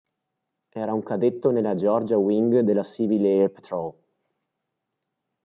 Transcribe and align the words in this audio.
Era 0.73 0.93
un 0.95 1.03
cadetto 1.03 1.51
nella 1.51 1.75
Georgia 1.75 2.17
Wing 2.17 2.61
della 2.61 2.81
Civil 2.81 3.23
Air 3.23 3.51
Patrol. 3.51 3.93